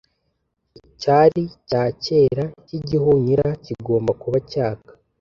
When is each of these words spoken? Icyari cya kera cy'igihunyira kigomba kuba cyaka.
Icyari 0.87 1.43
cya 1.69 1.83
kera 2.03 2.45
cy'igihunyira 2.65 3.47
kigomba 3.65 4.11
kuba 4.21 4.37
cyaka. 4.51 4.89